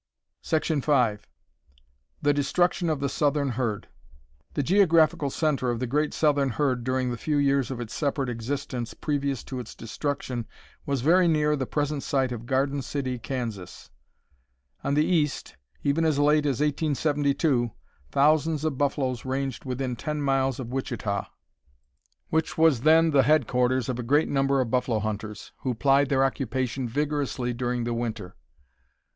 [0.41, 1.27] 5.
[2.23, 3.87] The destruction of the southern herd.
[4.55, 8.27] The geographical center of the great southern herd during the few years of its separate
[8.27, 10.47] existence previous to its destruction
[10.87, 13.91] was very near the present site of Garden City, Kansas.
[14.83, 17.69] On the east, even as late as 1872,
[18.09, 21.27] thousands of buffaloes ranged within 10 miles of Wichita,
[22.29, 26.25] which was then the headquarters of a great number of buffalo hunters, who plied their
[26.25, 28.35] occupation vigorously during the winter.